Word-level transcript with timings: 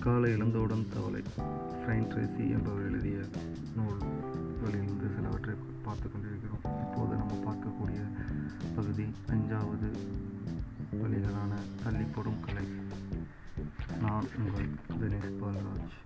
காலை 0.00 0.30
எழுந்தவுடன் 0.30 0.86
தவளை 0.94 1.22
ஃப்ரைன் 1.80 2.06
ட்ரேசி 2.06 2.50
என்பவர் 2.50 2.84
எழுதிய 2.84 3.16
நூல்களிலிருந்து 3.76 5.14
சிலவற்றை 5.14 5.54
பார்த்து 5.82 6.10
கொண்டிருக்கிறோம். 6.10 6.86
இப்போது 6.88 7.16
நம்ம 7.16 7.34
பார்க்கக்கூடிய 7.46 8.08
பகுதி 8.76 9.04
அஞ்சாவது 9.26 9.88
வழிகளான 11.02 11.52
தள்ளிப்படும் 11.84 12.40
கலை. 12.40 12.64
நான் 14.00 14.24
உங்கள் 14.38 14.68
தினேஷ் 15.00 15.44
பால்ராஜ். 15.44 15.96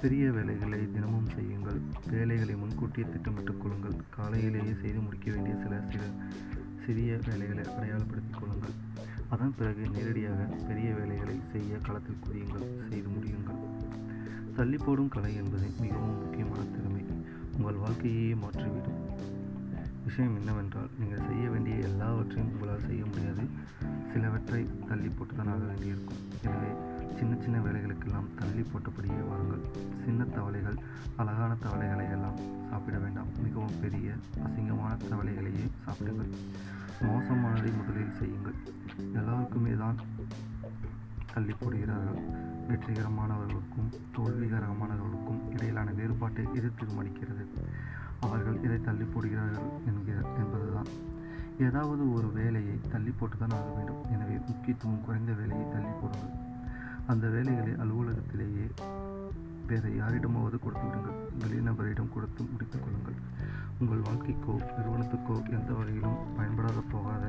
பெரிய 0.00 0.30
வேலைகளை 0.30 0.92
தினமும் 0.92 1.28
செய்யுங்கள். 1.28 1.80
வேலைகளை 2.10 2.56
முன்கூட்டியே 2.56 3.06
திட்டமிட்டுக் 3.12 3.60
கொள்ளுங்கள். 3.60 4.00
காலையிலேயே 4.10 4.74
செய்து 4.74 5.00
முடிக்க 5.00 5.30
வேண்டிய 5.30 5.54
சில 5.54 5.80
சில 5.90 6.02
சிறிய 6.86 7.18
வேலைகளை 7.28 7.72
அடையாளப்படுத்திக் 7.74 8.40
கொள்ளுங்கள். 8.40 8.84
அதன் 9.28 9.54
பிறகு 9.56 9.88
நேரடியாக 9.88 10.44
பெரிய 10.68 10.94
வேலைகளை 10.94 11.40
செய்ய 11.52 11.78
களத்தில் 11.78 12.18
குதியுங்கள் 12.26 12.88
செய்து 12.88 13.08
முடியுங்கள். 13.08 13.60
தள்ளி 14.56 14.76
போடும் 14.76 15.08
கலை 15.08 15.34
என்பது 15.34 15.66
மிகவும் 15.80 16.22
முக்கியமான 16.22 16.62
திறமை. 16.62 17.04
உங்கள் 17.56 17.74
வாழ்க்கையே 17.74 18.34
மாற்றிவிடும். 18.34 19.00
விஷயம் 20.04 20.36
என்னவென்றால் 20.36 20.90
நீங்கள் 20.98 21.26
செய்ய 21.26 21.50
வேண்டிய 21.50 21.76
எல்லாவற்றையும் 21.76 22.52
உங்களால் 22.52 22.86
செய்ய 22.86 23.04
முடியாது. 23.04 23.44
சிலவற்றை 24.12 24.66
தள்ளி 24.88 25.08
போட்டுதான் 25.08 25.52
ஆக 25.54 25.64
வேண்டியிருக்கும். 25.64 26.22
எனவே 26.42 26.70
சின்ன 27.18 27.36
சின்ன 27.42 27.58
வேலைகளுக்கெல்லாம் 27.58 28.34
தள்ளி 28.34 28.60
போட்டபடியே 28.60 29.28
வாருங்கள். 29.28 29.64
சின்ன 30.04 30.24
தவளைகள் 30.24 30.78
அழகான 31.16 31.54
தவளைகளை 31.54 32.06
எல்லாம் 32.10 32.36
சாப்பிட 32.70 32.98
வேண்டாம். 32.98 33.26
மிகவும் 33.42 33.80
பெரிய 33.80 34.10
அசிங்கமான 34.44 34.96
தவளைகளையே 35.10 35.66
சாப்பிடுங்கள். 35.84 36.74
மோசமானதை 37.04 37.70
முதலில் 37.76 38.16
செய்யுங்கள். 38.18 38.56
எல்லாருக்குமே 39.14 39.72
தான் 39.74 39.98
தள்ளி 41.34 41.54
போடுகிறார்கள் 41.60 42.20
வெற்றிகரமானவர்களுக்கும் 42.68 43.90
தோல்விகரமானவர்களுக்கும் 44.16 45.40
இடையிலான 45.52 45.90
வேறுபாட்டை 45.90 46.44
இது 46.54 46.70
தீர்மானிக்கிறது 46.80 47.44
அவர்கள் 48.20 48.62
இதை 48.62 48.80
தள்ளி 48.80 49.04
போடுகிறார்கள் 49.04 49.68
என்கிற 49.86 50.16
என்பதுதான். 50.42 50.90
ஏதாவது 51.58 52.12
ஒரு 52.12 52.28
வேலையை 52.32 52.80
தள்ளி 52.88 53.10
போட்டுதான் 53.10 53.56
ஆக 53.58 53.68
வேண்டும். 53.76 54.02
எனவே 54.12 54.38
முக்கியத்துவம் 54.46 55.04
குறைந்த 55.04 55.32
வேலையை 55.32 55.66
தள்ளி 55.68 55.92
போடுங்கள் 56.00 56.34
அந்த 57.06 57.28
வேலைகளை 57.28 57.72
அலுவலகத்திலேயே 57.72 58.66
வேறு 59.70 59.88
யாரிடமாவது 60.00 60.56
கொடுத்து 60.64 60.86
விடுங்கள். 60.88 61.18
வெளிநபரிடம் 61.42 62.12
கொடுத்து 62.14 62.42
முடித்துக் 62.52 62.84
கொள்ளுங்கள். 62.84 63.18
உங்கள் 63.80 64.04
வாழ்க்கைக்கோ 64.08 64.54
நிறுவனத்துக்கோ 64.76 65.36
எந்த 65.56 65.70
வகையிலும் 65.78 66.18
பயன்படாத 66.36 66.82
போகாத 66.92 67.24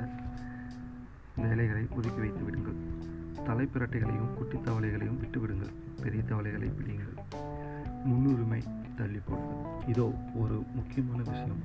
வேலைகளை 1.44 1.84
ஒதுக்கி 1.98 2.20
வைத்து 2.24 2.44
விடுங்கள். 2.46 2.78
தலைப்பிரட்டைகளையும் 3.48 4.32
குட்டி 4.38 4.58
தவளைகளையும் 4.68 5.20
விட்டுவிடுங்கள் 5.24 5.74
பெரிய 6.04 6.22
தவளைகளை 6.32 6.70
பிடியுங்கள். 6.78 7.18
முன்னுரிமை 8.10 8.62
தள்ளி 9.00 9.20
போடுங்கள். 9.28 9.64
இதோ 9.94 10.08
ஒரு 10.42 10.58
முக்கியமான 10.78 11.20
விஷயம். 11.32 11.62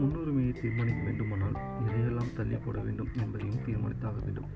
முன்னுரிமையை 0.00 0.52
தீர்மானிக்க 0.60 1.00
வேண்டுமானால் 1.06 1.56
எதையெல்லாம் 1.86 2.34
தள்ளி 2.38 2.56
போட 2.64 2.78
வேண்டும் 2.86 3.12
என்பதையும் 3.22 3.62
தீர்மானித்தாக 3.66 4.18
வேண்டும். 4.26 4.50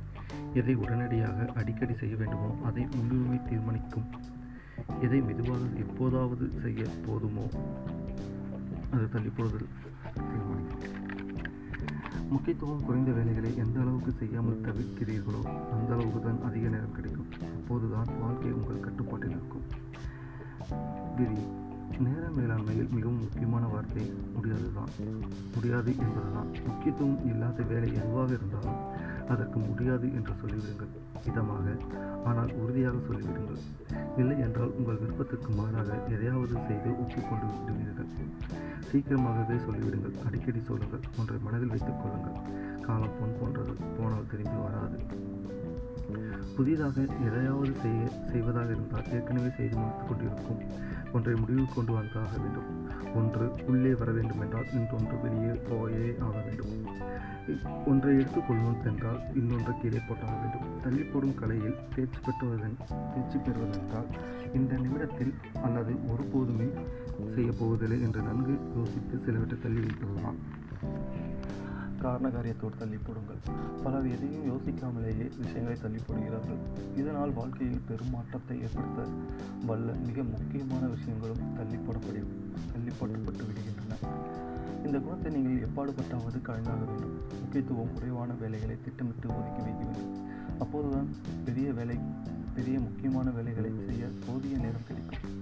எதை 0.61 0.75
உடனடியாக 0.83 1.47
அடிக்கடி 1.61 1.95
செய்ய 2.03 2.15
வேண்டுமோ 2.21 2.51
அதை 2.69 2.85
முன்னுரிமை 2.97 3.39
தீர்மானிக்கும் 3.49 4.09
எதை 5.01 5.21
மெதுவாக 5.21 5.61
எப்போதாவது 5.77 6.51
செய்ய 6.63 6.85
போதுமோ? 7.07 7.45
அது 8.93 9.03
தள்ளிப்போடுதல் 9.03 9.69
தீர்மானிக்கும். 10.15 10.99
முக்கியத்துவம் 12.31 12.85
குறைந்த 12.85 13.11
வேலைகளை 13.11 13.57
எந்த 13.57 13.81
அளவுக்கு 13.81 14.13
செய்யாமல் 14.13 14.61
தவிர்க்கிறீர்களோ 14.61 15.43
அந்த 15.73 15.93
அளவுக்கு 15.93 16.21
தான் 16.21 16.43
அதிக 16.45 16.69
நேரம் 16.69 16.93
கிடைக்கும். 16.93 17.27
அப்போதுதான் 17.41 18.07
வாழ்க்கை 18.21 18.53
உங்கள் 18.53 18.81
கட்டுப்பாட்டில் 18.81 19.31
இருக்கும். 19.31 19.63
விதி 21.17 21.43
நேர 21.99 22.29
மேலாண்மையில் 22.37 22.89
மிகவும் 22.89 23.21
முக்கியமான 23.21 23.67
வார்த்தை. 23.67 24.13
முடியாதுதான். 24.35 24.91
முடியாது 25.55 25.97
என்பதுதான். 25.97 26.47
முக்கியத்துவம் 26.67 27.27
இல்லாத 27.27 27.63
வேலை 27.63 27.95
எதுவாக 27.95 28.33
இருந்தாலும் 28.33 28.81
அதற்கு 29.29 29.59
முடியாது 29.59 30.13
என்று 30.13 30.33
சொல்லிவிடுங்கள். 30.33 30.93
இதமாக 31.27 31.77
நான் 32.51 32.61
உறுதியாக 32.61 32.97
சொல்லிவிடுங்கள் 32.97 33.61
இல்லை 34.17 34.39
என்றால் 34.39 34.73
உங்கள் 34.79 34.99
விருப்பத்துக்கு 34.99 35.51
மாறாக 35.53 35.99
எதையாவது 36.09 36.55
செய்து 36.67 36.91
ஒப்புக்கொண்டு 37.01 37.47
விடுவீர்கள். 37.47 38.11
சீக்கிரமாகவே 38.91 39.55
சொல்லிவிடுங்கள். 39.55 40.27
அடிக்கடி 40.27 40.61
சொல்லுங்கள். 40.61 41.05
ஒன்றை 41.19 41.39
மனதில் 41.43 41.69
வைத்துக் 41.69 42.01
கொள்ளுங்கள். 42.03 42.39
காலம் 42.81 43.17
பொன் 43.21 43.37
போன்றது 43.41 43.73
போனால் 43.99 44.29
திரும்பி 44.31 44.59
வராது. 44.63 44.99
புதிதாக 46.57 47.01
எதையாவது 47.01 47.73
செய்ய 47.73 48.01
செய்வதாக 48.33 48.71
இருந்தால் 48.71 49.13
ஏற்கனவே 49.13 49.51
செய்து 49.57 49.77
முடித்துக் 49.77 50.09
கொண்டிருக்கும். 50.09 50.63
ஒன்றை 51.13 51.35
முடிவுக்கு 51.35 51.75
கொண்டு 51.75 51.93
வந்தாக 51.93 52.33
வேண்டும். 52.43 52.71
ஒன்று 53.15 53.53
உள்ளே 53.67 53.95
வர 53.95 54.13
வேண்டும் 54.13 54.41
என்றால் 54.41 54.73
இன்னொன்று 54.73 55.17
வெளியே 55.23 55.53
போயே 55.69 56.17
ஆக 56.21 56.37
வேண்டும். 56.41 56.75
ஒன்றை 57.87 58.17
எடுத்துக்கொள்வோம் 58.17 58.87
என்றால் 58.87 59.21
இன்னொன்று 59.35 59.73
கீழே 59.81 60.01
போட்டாக 60.09 60.35
வேண்டும். 60.41 60.67
தள்ளி 60.83 61.03
போடும் 61.03 61.35
கலையில் 61.35 61.79
தேர்ச்சி 61.95 62.19
பெற்றுவதன் 62.41 62.77
தேர்ச்சி 63.13 63.39
பெறுவதென்றால் 63.39 64.09
இந்த 64.59 64.73
நிமிடத்தில் 64.85 65.33
அல்லது 65.63 65.93
ஒருபோதுமே 66.13 66.69
செய்யப்போவதில்லை 67.35 67.99
என்று 68.07 68.21
நன்கு 68.29 68.55
யோசித்து 68.77 69.17
சிலவற்றை 69.25 69.57
தள்ளி 69.65 69.81
வைத்துள்ளலாம் 69.81 70.39
காரண 72.03 72.27
காரியத்தோடு 72.29 72.77
தள்ளி 72.79 72.99
போடுங்கள். 73.07 73.41
பலர் 73.83 74.07
எதையும் 74.13 74.47
யோசிக்காமலேயே 74.51 75.27
விஷயங்களை 75.41 75.77
தள்ளி 75.83 76.01
போடுகிறார்கள். 76.07 76.61
இதனால் 76.97 77.35
வாழ்க்கையில் 77.39 77.85
பெரும் 77.89 78.15
மாற்றத்தை 78.15 78.57
ஏற்படுத்த 78.61 79.05
வல்ல 79.67 79.97
மிக 80.07 80.23
முக்கியமான 80.35 80.83
விஷயங்களும் 80.95 81.45
தள்ளிப்படப்படி 81.59 82.23
தள்ளிப்படப்பட்டு 82.73 83.45
விடுகின்றன. 83.51 83.99
இந்த 84.87 84.99
குணத்தை 84.99 85.31
நீங்கள் 85.37 85.69
எப்பாடுபட்டாவது 85.69 86.41
கலந்தாக 86.49 86.83
வேண்டும். 86.91 87.15
முக்கியத்துவம் 87.41 87.95
குறைவான 87.95 88.33
வேலைகளை 88.43 88.79
திட்டமிட்டு 88.85 89.29
ஒதுக்கி 89.39 89.63
வைக்க 89.67 89.85
வேண்டும். 89.91 90.29
அப்போதுதான் 90.63 91.09
பெரிய 91.45 91.69
வேலை 91.79 91.97
பெரிய 92.55 92.77
முக்கியமான 92.81 93.31
வேலைகளை 93.31 93.71
செய்ய 93.87 94.05
போதிய 94.27 94.55
நேரம் 94.57 94.87
கிடைக்கும். 94.89 95.37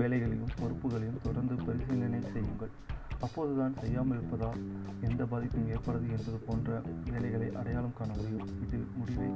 வேலைகளையும் 0.00 0.54
பொறுப்புகளையும் 0.60 1.22
தொடர்ந்து 1.22 1.54
பரிசீலனை 1.66 2.20
செய்யுங்கள். 2.34 2.72
அப்போதுதான் 3.20 3.74
செய்யாமல் 3.80 4.16
இருப்பதால் 4.16 4.60
எந்த 5.08 5.22
பாதிப்பும் 5.32 5.68
ஏற்படாது 5.74 6.06
என்பது 6.16 6.38
போன்ற 6.46 6.80
வேலைகளை 7.10 7.48
அடையாளம் 7.60 7.96
காண 7.98 8.10
முடியும். 8.16 8.48
இது 8.66 8.78
முடிவை 8.96 9.28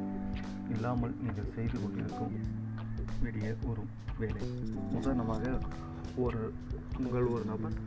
இல்லாமல் 0.75 1.15
நீங்கள் 1.25 1.53
செய்து 1.55 1.77
கொண்டிருக்கும் 1.83 2.35
வேண்டிய 3.23 3.55
ஒரு 3.71 3.85
வேலை. 4.21 4.43
உதாரணமாக 4.99 5.53
ஒரு 6.25 6.41
உங்கள் 6.99 7.29
ஒரு 7.35 7.45
நபர் 7.45 7.79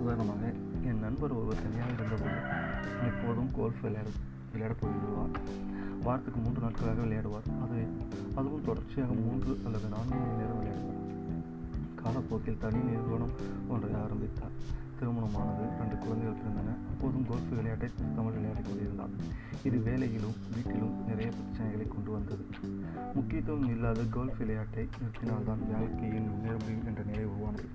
உதாரணமாக 0.00 0.42
என் 0.88 1.04
நண்பர் 1.06 1.36
ஒருவர் 1.38 1.62
தனியாக 1.64 1.92
இருந்தபோது 1.96 2.40
எப்போதும் 3.10 3.50
கோல்ஃப் 3.58 3.84
விளையாட 4.52 4.78
விளையாடப் 4.80 5.40
வாரத்துக்கு 6.02 6.40
மூன்று 6.40 6.60
நாட்களாக 6.60 7.02
விளையாடுவார். 7.02 7.48
அது 7.64 7.78
அதுவும் 8.34 8.64
தொடர்ச்சியாக 8.64 9.12
மூன்று 9.12 9.58
அல்லது 9.64 9.88
நான்கு 9.88 10.14
மணி 10.14 10.36
நேரம் 10.40 10.60
விளையாடுவார். 10.60 10.96
காலப்போக்கில் 11.94 12.60
தனி 12.60 12.76
நிறுவனம் 12.76 13.34
ஒன்றை 13.68 13.92
ஆரம்பித்தார். 13.94 14.56
திருமணமானது 14.98 15.64
ரெண்டு 15.78 15.96
குழந்தைகள் 15.98 16.40
பிறந்தன. 16.40 16.70
அப்போதும் 16.90 17.26
கோல்ஃப் 17.28 17.50
விளையாட்டை 17.50 17.88
தமிழ் 18.16 18.32
விளையாடிக் 18.32 18.64
கொண்டிருந்தார் 18.64 19.14
இது 19.64 19.78
வேலையிலும் 19.78 20.36
வீட்டிலும் 20.54 21.06
நிறைய 21.06 21.30
பிரச்சனைகளை 21.30 21.88
கொண்டு 21.88 22.10
வந்தது. 22.10 22.44
முக்கியத்துவம் 23.14 23.68
இல்லாத 23.68 24.00
கோல்ஃப் 24.10 24.38
விளையாட்டை 24.38 24.88
நிறுத்தினால்தான் 25.00 25.62
வாழ்க்கையின் 25.72 26.28
முன்னேற 26.28 26.56
முடியும் 26.60 26.86
என்ற 26.86 27.02
நிலை 27.02 27.24
உருவானது. 27.24 27.68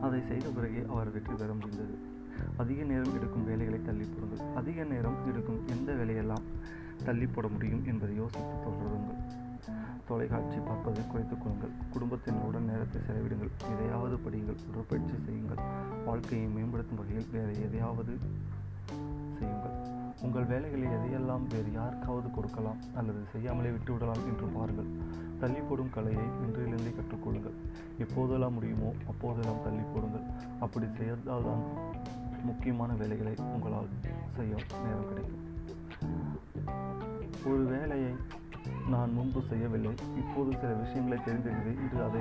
அதை 0.00 0.22
செய்த 0.22 0.48
பிறகே 0.48 0.82
அவர் 0.88 1.12
வெற்றி 1.12 1.32
பெற 1.32 1.52
முடிந்தது. 1.52 2.14
அதிக 2.56 2.82
நேரம் 2.82 3.14
எடுக்கும் 3.14 3.44
வேலைகளை 3.44 3.80
தள்ளி 3.82 4.04
போடுங்கள் 4.04 4.54
அதிக 4.54 4.84
நேரம் 4.84 5.18
எடுக்கும் 5.26 5.60
எந்த 5.68 5.92
வேலையெல்லாம் 5.92 6.46
தள்ளி 7.04 7.26
போட 7.26 7.48
முடியும் 7.48 7.84
என்பதை 7.86 8.16
யோசித்து 8.16 8.54
தொடருங்கள் 8.66 9.20
தொலைக்காட்சி 10.08 10.58
பார்ப்பதை 10.58 11.02
குறைத்துக் 11.06 11.40
கொள்ளுங்கள். 11.42 11.72
குடும்பத்தினருடன் 11.92 12.64
நேரத்தை 12.64 12.98
செலவிடுங்கள். 13.06 13.50
எதையாவது 13.72 14.16
படியுங்கள். 14.16 14.58
உடற்பயிற்சி 14.68 15.16
செய்யுங்கள். 15.26 15.62
வாழ்க்கையை 16.04 16.46
மேம்படுத்தும் 16.48 17.00
வகையில் 17.00 17.30
வேறு 17.32 17.54
எதையாவது 17.62 18.18
செய்யுங்கள். 19.38 19.74
உங்கள் 20.22 20.44
வேலைகளை 20.44 20.86
எதையெல்லாம் 20.88 21.46
வேறு 21.48 21.72
யாருக்காவது 21.72 22.30
கொடுக்கலாம் 22.30 22.80
அல்லது 22.94 23.22
செய்யாமலே 23.32 23.68
விட்டுவிடலாம் 23.68 24.22
என்று 24.30 24.46
பாருங்கள். 24.46 24.90
தள்ளி 25.40 25.60
போடும் 25.60 25.90
கலையை 25.90 26.26
இன்றிலிருந்தே 26.44 26.92
கற்றுக்கொள்ளுங்கள் 26.98 27.56
எப்போதெல்லாம் 27.98 28.56
முடியுமோ 28.58 28.92
அப்போதெல்லாம் 29.08 29.62
தள்ளி 29.64 29.84
போடுங்கள். 29.94 30.24
அப்படி 30.60 30.86
செய்தால்தான் 30.98 31.64
முக்கியமான 32.42 32.92
வேலைகளை 32.92 33.34
உங்களால் 33.38 33.88
செய்ய 34.36 34.54
நேரம் 34.84 35.08
கிடைக்கும். 35.08 35.44
ஒரு 37.46 37.64
வேலையை 37.64 38.12
நான் 38.88 39.12
முன்பு 39.12 39.42
செய்யவில்லை. 39.42 39.94
இப்போது 40.16 40.58
சில 40.58 40.72
விஷயங்களை 40.72 41.24
தெரிந்திருந்தது 41.24 41.72
இது 41.86 42.02
அதை 42.04 42.20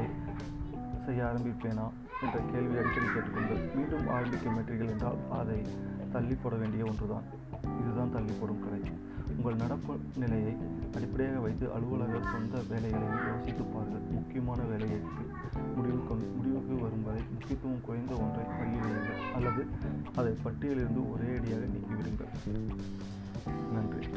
செய்ய 1.06 1.23
ஆரம்பிப்பேனா 1.23 1.89
என்ற 2.21 2.39
கேள்வி 2.51 2.77
அடிக்கடி 2.77 3.06
கேட்டுக்கொண்டு 3.06 3.75
மீண்டும் 3.75 4.07
ஆரம்பிக்க 4.07 4.50
மாட்டீர்கள் 4.50 4.89
என்றால் 4.89 5.17
அதை 5.29 5.62
தள்ளி 6.12 6.35
போட 6.35 6.56
வேண்டிய 6.56 6.85
ஒன்றுதான். 6.85 7.23
இதுதான் 7.62 8.13
தள்ளிப்படும் 8.15 8.63
கலை. 8.63 8.81
உங்கள் 9.38 9.56
நடப்பு 9.56 10.00
நிலையை 10.15 10.56
அடிப்படையாக 10.95 11.39
வைத்து 11.39 11.73
அலுவலக 11.73 12.19
சொந்த 12.31 12.62
வேலைகளை 12.69 13.07
யோசித்து 13.27 13.63
பாருங்கள். 13.63 14.06
முக்கியமான 14.12 14.63
வேலையை 14.63 15.00
முடிவு 15.75 16.00
முடிவுக்கு 16.38 16.75
வரும் 16.81 17.03
வரை 17.03 17.21
முக்கியத்துவம் 17.31 17.81
குறைந்த 17.81 18.14
அல்லது 19.35 19.65
அதை 20.15 20.33
பட்டியலிருந்து 20.43 21.01
ஒரே 21.13 21.29
அடியாக 21.37 21.65
நீக்கிவிடுங்கள். 21.73 22.33
நன்றி. 23.75 24.07